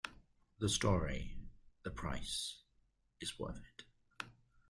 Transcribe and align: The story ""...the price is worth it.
The 0.57 0.67
story 0.67 1.37
""...the 1.83 1.91
price 1.91 2.63
is 3.19 3.37
worth 3.37 3.61
it. 3.77 3.85